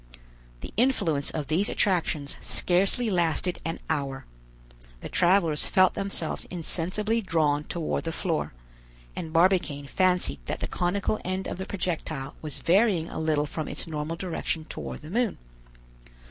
The 0.61 0.73
influence 0.77 1.29
of 1.29 1.45
these 1.45 1.69
attractions 1.69 2.35
scarcely 2.41 3.11
lasted 3.11 3.59
an 3.63 3.77
hour; 3.87 4.25
the 5.01 5.09
travelers 5.09 5.67
felt 5.67 5.93
themselves 5.93 6.45
insensibly 6.49 7.21
drawn 7.21 7.65
toward 7.65 8.05
the 8.05 8.11
floor, 8.11 8.51
and 9.15 9.31
Barbicane 9.31 9.85
fancied 9.85 10.39
that 10.47 10.59
the 10.59 10.65
conical 10.65 11.19
end 11.23 11.45
of 11.45 11.59
the 11.59 11.67
projectile 11.67 12.35
was 12.41 12.61
varying 12.61 13.09
a 13.09 13.19
little 13.19 13.45
from 13.45 13.67
its 13.67 13.85
normal 13.85 14.15
direction 14.15 14.65
toward 14.65 15.03
the 15.03 15.11
moon. 15.11 15.37